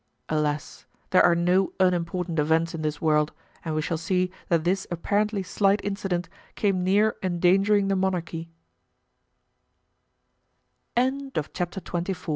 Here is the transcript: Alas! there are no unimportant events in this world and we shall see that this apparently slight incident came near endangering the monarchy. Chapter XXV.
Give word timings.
Alas! 0.29 0.87
there 1.11 1.21
are 1.23 1.35
no 1.35 1.73
unimportant 1.79 2.39
events 2.39 2.73
in 2.73 2.81
this 2.81 2.99
world 2.99 3.31
and 3.63 3.75
we 3.75 3.83
shall 3.83 3.99
see 3.99 4.31
that 4.49 4.63
this 4.63 4.87
apparently 4.89 5.43
slight 5.43 5.79
incident 5.83 6.27
came 6.55 6.83
near 6.83 7.17
endangering 7.21 7.87
the 7.87 7.95
monarchy. 7.95 8.49
Chapter 10.97 11.79
XXV. 11.81 12.29